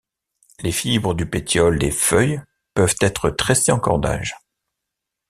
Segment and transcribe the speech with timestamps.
[0.61, 2.41] Les fibres du pétiole des feuilles
[2.73, 4.35] peuvent être tressées en cordage.